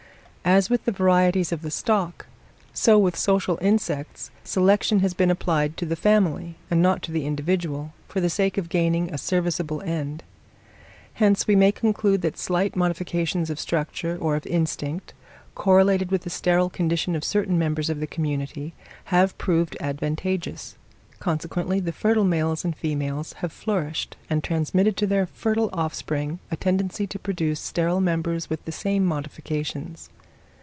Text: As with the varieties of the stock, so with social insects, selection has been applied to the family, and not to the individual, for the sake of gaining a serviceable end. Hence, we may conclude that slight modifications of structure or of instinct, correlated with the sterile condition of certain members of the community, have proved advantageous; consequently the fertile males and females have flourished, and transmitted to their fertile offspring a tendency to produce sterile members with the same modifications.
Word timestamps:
As 0.43 0.69
with 0.71 0.83
the 0.85 0.91
varieties 0.91 1.51
of 1.51 1.61
the 1.61 1.69
stock, 1.71 2.25
so 2.73 2.97
with 2.97 3.15
social 3.15 3.59
insects, 3.61 4.31
selection 4.43 4.99
has 4.99 5.13
been 5.13 5.29
applied 5.29 5.77
to 5.77 5.85
the 5.85 5.95
family, 5.95 6.55
and 6.69 6.81
not 6.81 7.03
to 7.03 7.11
the 7.11 7.25
individual, 7.27 7.93
for 8.07 8.19
the 8.19 8.29
sake 8.29 8.57
of 8.57 8.67
gaining 8.67 9.13
a 9.13 9.19
serviceable 9.19 9.81
end. 9.83 10.23
Hence, 11.13 11.45
we 11.47 11.55
may 11.55 11.71
conclude 11.71 12.21
that 12.23 12.39
slight 12.39 12.75
modifications 12.75 13.51
of 13.51 13.59
structure 13.59 14.17
or 14.19 14.35
of 14.35 14.47
instinct, 14.47 15.13
correlated 15.53 16.09
with 16.09 16.23
the 16.23 16.29
sterile 16.31 16.71
condition 16.71 17.15
of 17.15 17.23
certain 17.23 17.57
members 17.59 17.89
of 17.91 17.99
the 17.99 18.07
community, 18.07 18.73
have 19.05 19.37
proved 19.37 19.77
advantageous; 19.79 20.75
consequently 21.19 21.79
the 21.79 21.93
fertile 21.93 22.25
males 22.25 22.65
and 22.65 22.75
females 22.75 23.33
have 23.37 23.53
flourished, 23.53 24.17
and 24.27 24.43
transmitted 24.43 24.97
to 24.97 25.05
their 25.07 25.27
fertile 25.27 25.69
offspring 25.71 26.39
a 26.49 26.57
tendency 26.57 27.05
to 27.05 27.19
produce 27.19 27.59
sterile 27.59 28.01
members 28.01 28.49
with 28.49 28.65
the 28.65 28.71
same 28.73 29.05
modifications. 29.05 30.09